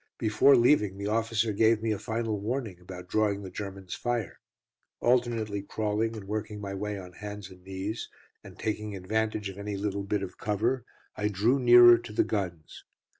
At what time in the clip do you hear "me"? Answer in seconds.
1.83-1.91